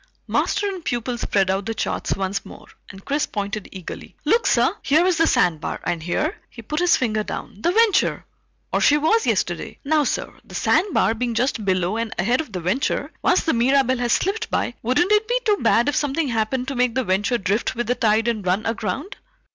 [0.25, 4.15] Master and pupil spread out the charts once more, and Chris pointed eagerly.
[4.25, 4.75] "Look, sir!
[4.81, 8.25] Here is the sandbar, and here" he put his finger down "the Venture.
[8.73, 9.77] Or she was, yesterday.
[9.85, 13.99] Now sir, the sandbar being just below and ahead of the Venture, once the Mirabelle
[13.99, 17.37] has slipped by, wouldn't it be too bad if something happened to make the Venture
[17.37, 19.17] drift with the tide and run aground?"